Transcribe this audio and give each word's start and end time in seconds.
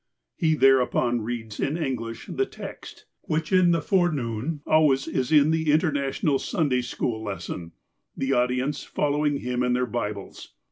He 0.35 0.55
thereupon 0.55 1.21
reads, 1.21 1.59
in 1.59 1.77
English, 1.77 2.25
the 2.25 2.47
text, 2.47 3.05
which 3.21 3.51
in 3.51 3.69
the 3.69 3.83
forenoon 3.83 4.61
always 4.65 5.07
is 5.07 5.29
the 5.29 5.43
luternational 5.45 6.39
Sunday 6.39 6.81
school 6.81 7.21
lesson, 7.23 7.73
the 8.17 8.33
audience 8.33 8.83
following 8.83 9.37
him 9.41 9.61
in 9.61 9.73
their 9.73 9.85
Bibles. 9.85 10.53